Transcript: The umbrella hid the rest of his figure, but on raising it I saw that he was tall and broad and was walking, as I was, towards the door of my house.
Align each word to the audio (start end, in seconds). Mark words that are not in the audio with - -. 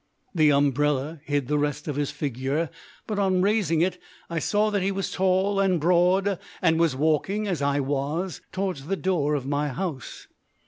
The 0.33 0.51
umbrella 0.51 1.21
hid 1.25 1.47
the 1.47 1.59
rest 1.59 1.87
of 1.87 1.95
his 1.95 2.09
figure, 2.09 2.71
but 3.05 3.19
on 3.19 3.43
raising 3.43 3.81
it 3.81 4.01
I 4.31 4.39
saw 4.39 4.71
that 4.71 4.81
he 4.81 4.91
was 4.91 5.11
tall 5.11 5.59
and 5.59 5.79
broad 5.79 6.39
and 6.59 6.79
was 6.79 6.95
walking, 6.95 7.47
as 7.47 7.61
I 7.61 7.81
was, 7.81 8.41
towards 8.51 8.87
the 8.87 8.97
door 8.97 9.35
of 9.35 9.45
my 9.45 9.67
house. 9.69 10.25